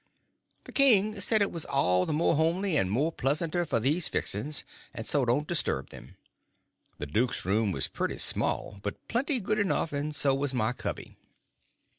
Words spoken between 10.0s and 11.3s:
so was my cubby.